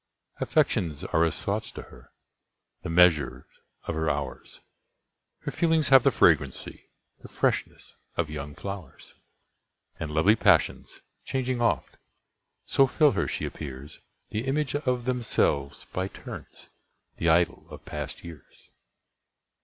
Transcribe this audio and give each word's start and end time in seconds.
Affections 0.39 1.03
are 1.03 1.23
as 1.25 1.43
thoughts 1.43 1.71
to 1.73 1.83
her, 1.83 2.11
the 2.81 2.89
measures 2.89 3.45
of 3.83 3.93
her 3.93 4.09
hours; 4.09 4.59
Her 5.41 5.51
feelings 5.51 5.89
have 5.89 6.01
the 6.01 6.09
fragrancy, 6.09 6.89
the 7.21 7.27
freshness, 7.27 7.93
of 8.17 8.27
young 8.27 8.55
flowers; 8.55 9.13
And 9.99 10.09
lovely 10.09 10.35
passions, 10.35 11.01
changing 11.23 11.61
oft, 11.61 11.97
so 12.65 12.87
fill 12.87 13.11
her, 13.11 13.27
she 13.27 13.47
appearsThe 13.47 14.01
image 14.47 14.73
of 14.73 15.05
themselves 15.05 15.85
by 15.93 16.07
turns,—the 16.07 17.29
idol 17.29 17.67
of 17.69 17.85
past 17.85 18.23
years! 18.23 18.69